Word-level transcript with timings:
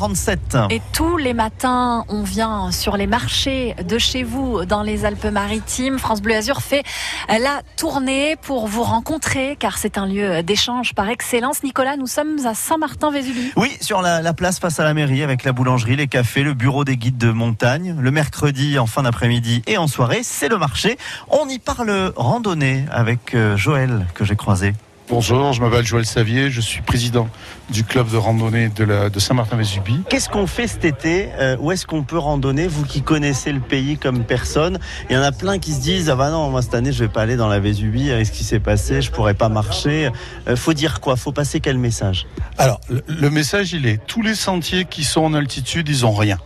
37. 0.00 0.56
Et 0.70 0.80
tous 0.92 1.16
les 1.16 1.34
matins, 1.34 2.04
on 2.08 2.22
vient 2.22 2.70
sur 2.70 2.96
les 2.96 3.08
marchés 3.08 3.74
de 3.82 3.98
chez 3.98 4.22
vous 4.22 4.64
dans 4.64 4.84
les 4.84 5.04
Alpes-Maritimes. 5.04 5.98
France 5.98 6.22
Bleu 6.22 6.36
Azur 6.36 6.62
fait 6.62 6.84
la 7.28 7.62
tournée 7.76 8.36
pour 8.36 8.68
vous 8.68 8.84
rencontrer 8.84 9.56
car 9.58 9.76
c'est 9.76 9.98
un 9.98 10.06
lieu 10.06 10.44
d'échange 10.44 10.94
par 10.94 11.08
excellence. 11.08 11.64
Nicolas, 11.64 11.96
nous 11.96 12.06
sommes 12.06 12.46
à 12.46 12.54
Saint-Martin-Vésubie. 12.54 13.50
Oui, 13.56 13.76
sur 13.80 14.00
la, 14.00 14.22
la, 14.22 14.34
place 14.34 14.60
face 14.60 14.78
à 14.78 14.84
la 14.84 14.94
mairie 14.94 15.24
avec 15.24 15.42
la 15.42 15.50
boulangerie, 15.50 15.96
les 15.96 16.06
cafés, 16.06 16.44
le 16.44 16.54
bureau 16.54 16.84
des 16.84 16.96
guides 16.96 17.18
de 17.18 17.32
montagne. 17.32 17.96
Le 17.98 18.10
mercredi 18.12 18.78
en 18.78 18.86
fin 18.86 19.02
d'après-midi 19.02 19.64
et 19.66 19.78
en 19.78 19.88
soirée, 19.88 20.20
c'est 20.22 20.48
le 20.48 20.58
marché. 20.58 20.96
On 21.28 21.48
y 21.48 21.58
parle 21.58 22.12
randonnée 22.14 22.84
avec 22.92 23.34
euh, 23.34 23.56
Joël 23.56 24.06
que 24.14 24.24
j'ai 24.24 24.36
croisé. 24.36 24.74
Bonjour, 25.10 25.54
je 25.54 25.62
m'appelle 25.62 25.86
Joël 25.86 26.04
Savier, 26.04 26.50
je 26.50 26.60
suis 26.60 26.82
président 26.82 27.30
du 27.70 27.82
club 27.82 28.10
de 28.10 28.18
randonnée 28.18 28.68
de, 28.68 28.84
la, 28.84 29.08
de 29.08 29.18
Saint-Martin-Vésubie. 29.18 30.02
Qu'est-ce 30.10 30.28
qu'on 30.28 30.46
fait 30.46 30.66
cet 30.66 30.84
été 30.84 31.30
euh, 31.38 31.56
Où 31.60 31.72
est-ce 31.72 31.86
qu'on 31.86 32.02
peut 32.02 32.18
randonner 32.18 32.66
Vous 32.66 32.84
qui 32.84 33.00
connaissez 33.00 33.50
le 33.52 33.60
pays 33.60 33.96
comme 33.96 34.24
personne, 34.24 34.78
il 35.08 35.16
y 35.16 35.18
en 35.18 35.22
a 35.22 35.32
plein 35.32 35.58
qui 35.58 35.72
se 35.72 35.80
disent 35.80 36.10
ah 36.10 36.16
bah 36.16 36.30
non 36.30 36.50
moi 36.50 36.60
cette 36.60 36.74
année 36.74 36.92
je 36.92 37.04
vais 37.04 37.08
pas 37.08 37.22
aller 37.22 37.36
dans 37.36 37.48
la 37.48 37.58
Vésubie 37.58 38.10
avec 38.10 38.26
ce 38.26 38.32
qui 38.32 38.44
s'est 38.44 38.60
passé, 38.60 39.00
je 39.00 39.10
pourrais 39.10 39.32
pas 39.32 39.48
marcher. 39.48 40.10
Euh, 40.46 40.56
faut 40.56 40.74
dire 40.74 41.00
quoi? 41.00 41.16
Faut 41.16 41.32
passer 41.32 41.60
quel 41.60 41.78
message? 41.78 42.26
Alors 42.58 42.78
le, 42.90 43.02
le 43.08 43.30
message 43.30 43.72
il 43.72 43.86
est 43.86 44.04
tous 44.06 44.20
les 44.20 44.34
sentiers 44.34 44.84
qui 44.84 45.04
sont 45.04 45.22
en 45.22 45.32
altitude 45.32 45.88
ils 45.88 46.04
ont 46.04 46.12
rien, 46.12 46.36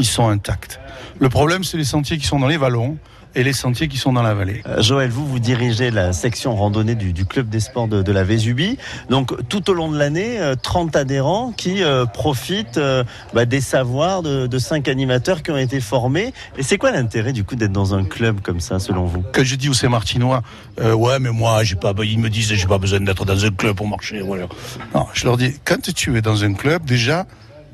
ils 0.00 0.06
sont 0.06 0.28
intacts. 0.28 0.80
Le 1.18 1.28
problème 1.28 1.64
c'est 1.64 1.76
les 1.76 1.84
sentiers 1.84 2.18
qui 2.18 2.26
sont 2.26 2.38
dans 2.38 2.48
les 2.48 2.58
vallons 2.58 2.98
et 3.34 3.44
les 3.44 3.52
sentiers 3.52 3.88
qui 3.88 3.96
sont 3.96 4.12
dans 4.12 4.22
la 4.22 4.34
vallée. 4.34 4.62
Euh, 4.66 4.82
Joël, 4.82 5.10
vous, 5.10 5.26
vous 5.26 5.38
dirigez 5.38 5.90
la 5.90 6.12
section 6.12 6.56
randonnée 6.56 6.94
du, 6.94 7.12
du 7.12 7.24
club 7.24 7.48
des 7.48 7.60
sports 7.60 7.88
de, 7.88 8.02
de, 8.02 8.12
la 8.12 8.24
Vésubie. 8.24 8.78
Donc, 9.10 9.32
tout 9.48 9.70
au 9.70 9.74
long 9.74 9.90
de 9.90 9.98
l'année, 9.98 10.40
euh, 10.40 10.54
30 10.54 10.96
adhérents 10.96 11.52
qui 11.52 11.82
euh, 11.82 12.06
profitent 12.06 12.78
euh, 12.78 13.04
bah, 13.34 13.44
des 13.44 13.60
savoirs 13.60 14.22
de, 14.22 14.46
de 14.46 14.58
5 14.58 14.88
animateurs 14.88 15.42
qui 15.42 15.50
ont 15.50 15.56
été 15.56 15.80
formés. 15.80 16.32
Et 16.56 16.62
c'est 16.62 16.78
quoi 16.78 16.90
l'intérêt, 16.90 17.32
du 17.32 17.44
coup, 17.44 17.56
d'être 17.56 17.72
dans 17.72 17.94
un 17.94 18.04
club 18.04 18.40
comme 18.40 18.60
ça, 18.60 18.78
selon 18.78 19.04
vous? 19.04 19.22
Quand 19.32 19.44
je 19.44 19.54
dis 19.56 19.68
aux 19.68 19.74
Saint-Martinois, 19.74 20.42
euh, 20.80 20.94
ouais, 20.94 21.18
mais 21.20 21.30
moi, 21.30 21.62
j'ai 21.64 21.76
pas, 21.76 21.92
ils 22.02 22.18
me 22.18 22.30
disent, 22.30 22.52
j'ai 22.52 22.66
pas 22.66 22.78
besoin 22.78 23.00
d'être 23.00 23.24
dans 23.24 23.44
un 23.44 23.50
club 23.50 23.76
pour 23.76 23.86
marcher. 23.86 24.20
Voilà. 24.20 24.46
Non, 24.94 25.06
je 25.12 25.24
leur 25.24 25.36
dis, 25.36 25.54
quand 25.64 25.92
tu 25.94 26.16
es 26.16 26.22
dans 26.22 26.44
un 26.44 26.54
club, 26.54 26.84
déjà, 26.84 27.26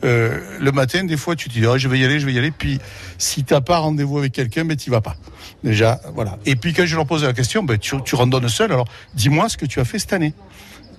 euh, 0.05 0.38
le 0.60 0.72
matin, 0.72 1.05
des 1.05 1.16
fois, 1.16 1.36
tu 1.36 1.48
te 1.48 1.55
dis, 1.55 1.66
oh, 1.66 1.78
je 1.78 1.88
vais 1.88 1.98
y 1.98 2.05
aller, 2.05 2.20
je 2.20 2.27
vais 2.27 2.33
y 2.33 2.38
aller. 2.38 2.50
Puis, 2.50 2.78
si 3.19 3.44
t'as 3.44 3.60
pas 3.60 3.78
rendez-vous 3.78 4.19
avec 4.19 4.33
quelqu'un, 4.33 4.64
ben, 4.64 4.77
tu 4.77 4.91
vas 4.91 5.00
pas. 5.00 5.16
Déjà, 5.62 6.00
voilà. 6.14 6.38
Et 6.46 6.56
puis, 6.56 6.72
quand 6.72 6.86
je 6.86 6.96
leur 6.96 7.06
pose 7.06 7.24
la 7.24 7.33
question, 7.33 7.62
ben, 7.62 7.78
tu, 7.78 7.96
tu 8.05 8.14
randonnes 8.14 8.48
seul. 8.48 8.72
Alors, 8.72 8.86
dis-moi 9.14 9.48
ce 9.48 9.56
que 9.56 9.66
tu 9.66 9.80
as 9.80 9.84
fait 9.84 9.98
cette 9.98 10.12
année. 10.12 10.34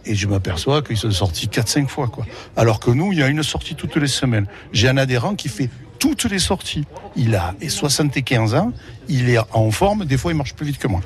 Et 0.06 0.14
je 0.14 0.28
m'aperçois 0.28 0.82
qu'ils 0.82 0.98
sont 0.98 1.10
sortis 1.12 1.48
4-5 1.48 1.88
fois, 1.88 2.08
quoi. 2.08 2.26
Alors 2.56 2.80
que 2.80 2.92
nous, 2.92 3.12
il 3.12 3.20
y 3.20 3.24
a 3.24 3.28
une 3.28 3.42
sortie 3.42 3.76
toutes 3.76 3.96
les 3.96 4.08
semaines. 4.08 4.46
J'ai 4.72 4.88
un 4.88 4.98
adhérent 4.98 5.36
qui 5.36 5.50
fait 5.50 5.70
toutes 6.00 6.26
les 6.26 6.40
sorties. 6.40 6.86
Il 7.16 7.36
a 7.36 7.56
75 7.68 8.54
ans, 8.56 8.72
il 9.08 9.30
est 9.30 9.40
en 9.54 9.72
forme, 9.72 10.06
des 10.06 10.18
fois 10.18 10.32
il 10.32 10.36
marche 10.36 10.54
plus 10.54 10.66
vite 10.66 10.78
que 10.78 10.88
moi. 10.88 11.02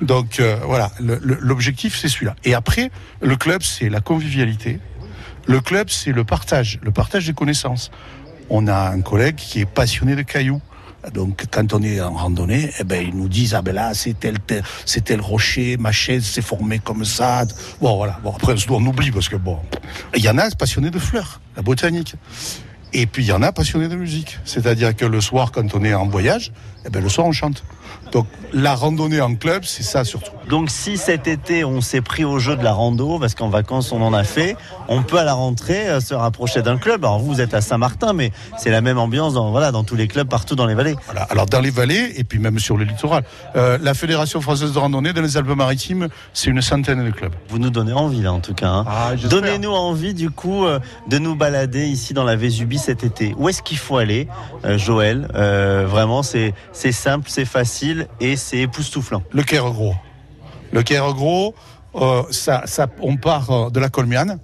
Donc 0.00 0.40
euh, 0.40 0.56
voilà, 0.64 0.90
l'objectif 1.00 1.98
c'est 1.98 2.08
celui-là. 2.08 2.36
Et 2.44 2.54
après, 2.54 2.90
le 3.20 3.36
club 3.36 3.62
c'est 3.62 3.88
la 3.88 4.00
convivialité, 4.00 4.80
le 5.48 5.60
club, 5.60 5.88
c'est 5.88 6.12
le 6.12 6.24
partage, 6.24 6.78
le 6.82 6.90
partage 6.90 7.26
des 7.26 7.32
connaissances. 7.32 7.90
On 8.50 8.66
a 8.66 8.90
un 8.90 9.00
collègue 9.00 9.36
qui 9.36 9.60
est 9.60 9.66
passionné 9.66 10.14
de 10.14 10.22
cailloux. 10.22 10.60
Donc, 11.14 11.46
quand 11.50 11.72
on 11.72 11.82
est 11.82 12.00
en 12.00 12.12
randonnée, 12.12 12.70
eh 12.78 12.84
ben, 12.84 13.02
ils 13.06 13.16
nous 13.16 13.28
disent, 13.28 13.54
ah 13.54 13.62
ben 13.62 13.74
là, 13.74 13.94
c'est 13.94 14.18
tel, 14.18 14.36
c'est 14.84 15.04
tel 15.04 15.20
rocher, 15.20 15.78
ma 15.78 15.90
chaise 15.90 16.24
s'est 16.24 16.42
formée 16.42 16.80
comme 16.80 17.04
ça. 17.04 17.44
Bon, 17.80 17.96
voilà. 17.96 18.20
Bon, 18.22 18.34
après, 18.34 18.54
on 18.68 18.84
oublie 18.84 19.10
parce 19.10 19.28
que 19.28 19.36
bon. 19.36 19.58
Il 20.14 20.22
y 20.22 20.28
en 20.28 20.36
a 20.36 20.50
passionnés 20.50 20.90
de 20.90 20.98
fleurs, 20.98 21.40
la 21.56 21.62
botanique. 21.62 22.14
Et 22.92 23.06
puis, 23.06 23.24
il 23.24 23.28
y 23.28 23.32
en 23.32 23.42
a 23.42 23.52
passionnés 23.52 23.88
de 23.88 23.96
musique. 23.96 24.38
C'est-à-dire 24.44 24.96
que 24.96 25.04
le 25.04 25.20
soir, 25.20 25.52
quand 25.52 25.74
on 25.74 25.84
est 25.84 25.94
en 25.94 26.06
voyage, 26.06 26.52
eh 26.86 26.90
ben, 26.90 27.02
le 27.02 27.08
soir, 27.08 27.26
on 27.26 27.32
chante. 27.32 27.64
Donc, 28.12 28.26
la 28.54 28.74
randonnée 28.74 29.20
en 29.20 29.34
club, 29.34 29.64
c'est 29.64 29.82
ça 29.82 30.04
surtout. 30.04 30.32
Donc, 30.48 30.70
si 30.70 30.96
cet 30.96 31.26
été, 31.26 31.64
on 31.64 31.82
s'est 31.82 32.00
pris 32.00 32.24
au 32.24 32.38
jeu 32.38 32.56
de 32.56 32.64
la 32.64 32.72
rando, 32.72 33.18
parce 33.18 33.34
qu'en 33.34 33.50
vacances, 33.50 33.92
on 33.92 34.00
en 34.00 34.14
a 34.14 34.24
fait, 34.24 34.56
on 34.88 35.02
peut 35.02 35.18
à 35.18 35.24
la 35.24 35.34
rentrée 35.34 35.88
euh, 35.88 36.00
se 36.00 36.14
rapprocher 36.14 36.62
d'un 36.62 36.78
club. 36.78 37.04
Alors, 37.04 37.18
vous, 37.18 37.34
vous 37.34 37.40
êtes 37.42 37.52
à 37.52 37.60
Saint-Martin, 37.60 38.14
mais 38.14 38.32
c'est 38.56 38.70
la 38.70 38.80
même 38.80 38.96
ambiance 38.96 39.34
dans, 39.34 39.50
voilà, 39.50 39.72
dans 39.72 39.84
tous 39.84 39.96
les 39.96 40.08
clubs, 40.08 40.26
partout 40.26 40.54
dans 40.54 40.66
les 40.66 40.74
vallées. 40.74 40.96
Voilà. 41.04 41.22
Alors, 41.24 41.44
dans 41.44 41.60
les 41.60 41.70
vallées, 41.70 42.14
et 42.16 42.24
puis 42.24 42.38
même 42.38 42.58
sur 42.58 42.78
le 42.78 42.84
littoral. 42.84 43.24
Euh, 43.56 43.76
la 43.82 43.92
Fédération 43.92 44.40
française 44.40 44.72
de 44.72 44.78
randonnée 44.78 45.12
dans 45.12 45.22
les 45.22 45.36
Alpes-Maritimes, 45.36 46.08
c'est 46.32 46.48
une 46.48 46.62
centaine 46.62 47.04
de 47.04 47.10
clubs. 47.10 47.34
Vous 47.50 47.58
nous 47.58 47.70
donnez 47.70 47.92
envie, 47.92 48.22
là, 48.22 48.32
en 48.32 48.40
tout 48.40 48.54
cas. 48.54 48.68
Hein. 48.68 48.84
Ah, 48.88 49.10
Donnez-nous 49.28 49.72
envie, 49.72 50.14
du 50.14 50.30
coup, 50.30 50.64
euh, 50.64 50.78
de 51.08 51.18
nous 51.18 51.34
balader 51.34 51.86
ici 51.86 52.14
dans 52.14 52.24
la 52.24 52.36
Vésubie 52.36 52.77
cet 52.78 53.04
été. 53.04 53.34
Où 53.36 53.48
est-ce 53.48 53.62
qu'il 53.62 53.78
faut 53.78 53.96
aller, 53.96 54.28
euh, 54.64 54.78
Joël 54.78 55.28
Vraiment, 55.32 56.22
c'est 56.22 56.54
simple, 56.72 57.28
c'est 57.28 57.44
facile 57.44 58.08
et 58.20 58.36
c'est 58.36 58.58
époustouflant. 58.58 59.22
Le 59.32 59.42
Caire 59.42 59.70
Gros. 59.70 59.94
Le 60.72 60.82
Caire 60.82 61.12
Gros, 61.14 61.54
euh, 61.94 62.22
ça, 62.30 62.62
ça, 62.66 62.86
on 63.00 63.16
part 63.16 63.70
de 63.70 63.80
la 63.80 63.88
Colmiane 63.88 64.38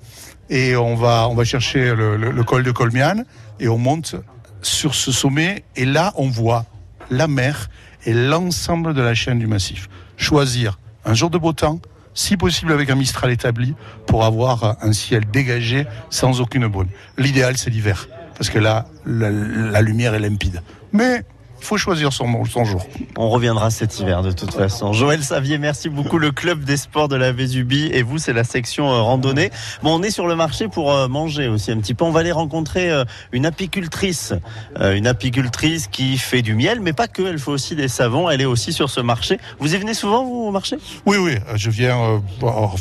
et 0.51 0.77
on 0.77 0.95
va, 0.95 1.29
on 1.29 1.35
va 1.35 1.45
chercher 1.45 1.95
le, 1.95 2.17
le, 2.17 2.45
col 2.45 2.63
de 2.63 2.71
Colmiane 2.71 3.25
et 3.61 3.69
on 3.69 3.79
monte 3.79 4.17
sur 4.63 4.95
ce 4.95 5.13
sommet 5.13 5.65
et 5.77 5.85
là 5.85 6.13
on 6.17 6.29
voit 6.29 6.65
la 7.11 7.29
mer 7.29 7.69
et 8.07 8.15
l'ensemble 8.15 8.95
de 8.95 9.03
la 9.03 9.15
chaîne 9.15 9.39
du 9.39 9.47
massif. 9.47 9.89
Choisir 10.17 10.79
un 11.05 11.15
jour 11.15 11.31
de 11.31 11.39
beau 11.39 11.53
temps, 11.53 11.81
si 12.15 12.37
possible 12.37 12.73
avec 12.73 12.89
un 12.91 12.95
Mistral 12.95 13.31
établi, 13.31 13.75
pour 14.07 14.25
avoir 14.25 14.77
un 14.81 14.93
ciel 14.93 15.25
dégagé 15.31 15.87
sans 16.11 16.41
aucune 16.41 16.67
brume. 16.67 16.89
L'idéal 17.19 17.59
c'est 17.59 17.71
l'hiver 17.71 18.09
parce 18.37 18.51
que 18.51 18.59
là 18.59 18.87
la, 19.07 19.83
lumière 19.83 20.15
est 20.15 20.21
limpide. 20.21 20.63
Mais 20.93 21.23
faut 21.65 21.79
choisir 21.79 22.13
son, 22.13 22.45
son, 22.45 22.65
jour. 22.65 22.87
On 23.17 23.31
reviendra 23.31 23.71
cet 23.71 23.99
hiver 23.99 24.23
de 24.23 24.33
toute 24.33 24.53
façon. 24.53 24.93
Joël 24.93 25.25
Savier, 25.25 25.59
merci 25.59 25.89
beaucoup. 25.89 26.19
Le 26.19 26.31
club 26.31 26.65
des 26.65 26.77
sports 26.77 27.09
de 27.09 27.17
la 27.17 27.33
Vésubie 27.33 27.91
et 27.93 28.03
vous, 28.03 28.19
c'est 28.19 28.35
la 28.35 28.45
section 28.45 28.93
euh, 28.93 29.01
randonnée. 29.01 29.51
Bon, 29.83 29.99
on 29.99 30.03
est 30.03 30.11
sur 30.11 30.27
le 30.27 30.37
marché 30.37 30.69
pour 30.69 30.93
euh, 30.93 31.09
manger 31.09 31.49
aussi 31.49 31.73
un 31.73 31.79
petit 31.79 31.95
peu. 31.95 32.05
On 32.05 32.11
va 32.11 32.21
aller 32.21 32.33
rencontrer 32.33 32.91
euh, 32.91 33.05
une 33.33 33.47
apicultrice, 33.47 34.35
une 34.81 35.07
apicultrice 35.07 35.87
qui 35.87 36.19
fait 36.19 36.43
du 36.43 36.55
miel, 36.55 36.81
mais 36.81 36.93
pas 36.93 37.09
que. 37.09 37.23
Elle 37.23 37.39
fait 37.39 37.51
aussi 37.51 37.75
des 37.75 37.89
savons. 37.89 38.29
Elle 38.29 38.43
est 38.43 38.47
aussi 38.47 38.73
sur 38.73 38.91
ce 38.91 39.01
marché. 39.01 39.39
Vous 39.59 39.75
y 39.75 39.79
venez 39.79 39.95
souvent 39.95 40.25
vous 40.25 40.45
au 40.47 40.51
marché? 40.51 40.77
Oui, 41.07 41.17
oui. 41.17 41.37
Je 41.55 41.71
viens 41.71 42.23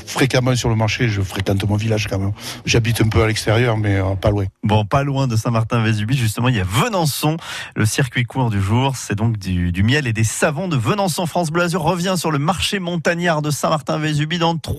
fréquemment 0.06 0.56
sur 0.56 0.70
le 0.70 0.76
marché. 0.76 1.08
Je 1.08 1.22
fréquente 1.22 1.64
mon 1.68 1.78
village 1.78 2.08
quand 2.08 2.20
même. 2.20 2.34
J'habite 2.66 3.02
un 3.02 3.08
peu 3.08 3.24
à 3.24 3.28
l'extérieur, 3.28 3.78
mais 3.78 4.00
pas 4.22 4.30
loin. 4.30 4.46
Bon, 4.64 4.86
pas 4.86 5.04
loin 5.04 5.28
de 5.28 5.36
Saint-Martin-Vésubie. 5.36 6.18
Justement, 6.18 6.50
il 6.50 6.56
y 6.56 6.60
a 6.60 6.66
Venançon, 6.66 7.38
le 7.76 7.86
circuit 7.86 8.26
court 8.26 8.50
du 8.50 8.62
jour. 8.62 8.72
C'est 8.95 9.16
donc 9.16 9.38
du, 9.38 9.84
miel 9.84 10.07
et 10.07 10.13
des 10.13 10.23
savons 10.23 10.67
de 10.67 10.75
Venançon. 10.75 11.25
France 11.25 11.51
Bleu 11.51 11.63
Azur 11.63 11.81
revient 11.81 12.16
sur 12.17 12.31
le 12.31 12.39
marché 12.39 12.79
montagnard 12.79 13.41
de 13.41 13.51
Saint-Martin-Vésubie 13.51 14.39
dans 14.39 14.57
trois 14.57 14.73